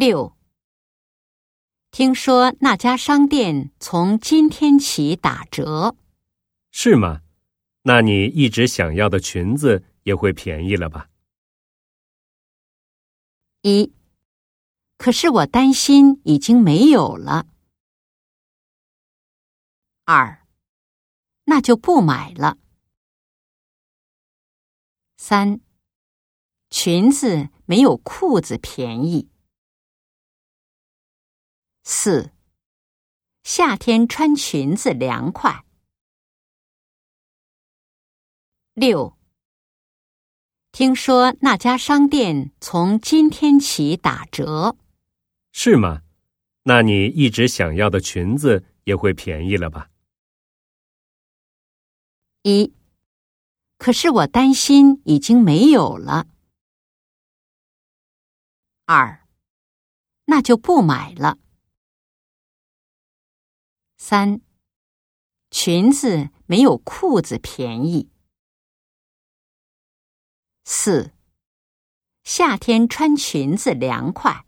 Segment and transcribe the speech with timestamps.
[0.00, 0.34] 六，
[1.90, 5.94] 听说那家商店从今天起打折，
[6.70, 7.20] 是吗？
[7.82, 11.10] 那你一直想要的裙子也会便宜了吧？
[13.60, 13.92] 一，
[14.96, 17.46] 可是我担心已经没有了。
[20.06, 20.46] 二，
[21.44, 22.56] 那就不买了。
[25.18, 25.60] 三，
[26.70, 29.28] 裙子没有裤子便宜。
[31.82, 32.32] 四，
[33.42, 35.64] 夏天穿裙子凉快。
[38.74, 39.16] 六，
[40.72, 44.76] 听说那家商店从今天起打折，
[45.52, 46.02] 是吗？
[46.64, 49.90] 那你一直想要的裙子也会便宜了吧？
[52.42, 52.74] 一，
[53.78, 56.26] 可是我担心已经没有了。
[58.84, 59.26] 二，
[60.26, 61.38] 那就不买了。
[64.02, 64.40] 三，
[65.50, 68.10] 裙子没有裤子便宜。
[70.64, 71.12] 四，
[72.24, 74.46] 夏天穿裙子凉快。